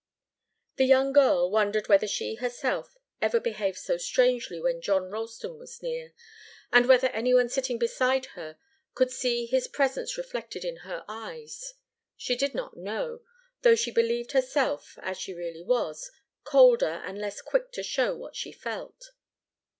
[0.77, 5.83] The young girl wondered whether she herself ever behaved so strangely when John Ralston was
[5.83, 6.13] near,
[6.73, 8.57] and whether any one sitting beside her
[8.95, 11.75] could see his presence reflected in her eyes.
[12.17, 13.19] She did not know,
[13.61, 16.09] though she believed herself, as she really was,
[16.45, 19.11] colder and less quick to show what she felt.